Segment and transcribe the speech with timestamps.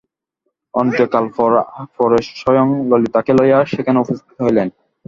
[0.73, 1.61] অনতিকাল পরে
[1.97, 4.67] পরেশ স্বয়ং ললিতাকে লইয়া সেখানে উপস্থিত হইলেন।